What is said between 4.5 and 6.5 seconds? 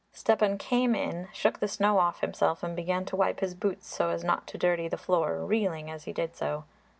dirty the floor, reeling as he did